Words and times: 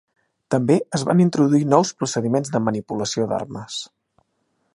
També 0.55 0.77
es 0.99 1.03
van 1.09 1.21
introduir 1.27 1.61
nous 1.75 1.93
procediments 2.01 2.53
de 2.57 2.63
manipulació 2.69 3.29
d'armes. 3.35 3.79